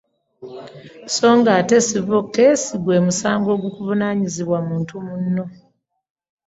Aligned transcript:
Songa 1.15 1.49
ate 1.59 1.77
“civil 1.87 2.23
case” 2.35 2.67
gw’emusango 2.83 3.47
ogukuvunaanwa 3.55 4.59
muntu 4.67 4.95
muno. 5.07 5.43